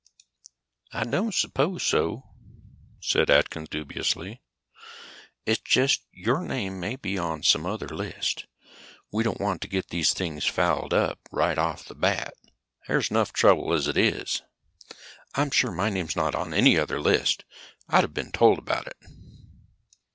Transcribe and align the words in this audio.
"I 0.91 1.03
don't 1.03 1.31
suppose 1.35 1.83
so," 1.83 2.23
said 2.99 3.29
Atkins 3.29 3.69
dubiously. 3.69 4.41
"It's 5.45 5.61
just 5.61 6.01
that 6.01 6.07
your 6.17 6.41
name 6.41 6.79
may 6.79 6.95
be 6.95 7.19
on 7.19 7.43
some 7.43 7.67
other 7.67 7.87
list. 7.87 8.47
We 9.11 9.21
don't 9.21 9.39
want 9.39 9.61
to 9.61 9.67
get 9.67 9.89
these 9.89 10.11
things 10.13 10.43
fouled 10.47 10.91
up 10.91 11.19
right 11.31 11.59
off 11.59 11.85
the 11.85 11.93
bat. 11.93 12.33
There's 12.87 13.11
enough 13.11 13.31
trouble 13.31 13.73
as 13.73 13.87
it 13.87 13.95
is." 13.95 14.41
"I'm 15.35 15.51
sure 15.51 15.69
my 15.69 15.91
name's 15.91 16.15
not 16.15 16.33
on 16.33 16.51
any 16.51 16.79
other 16.79 16.99
list. 16.99 17.45
I'd 17.87 18.01
have 18.01 18.15
been 18.15 18.31
told 18.31 18.57
about 18.57 18.87
it." 18.87 18.97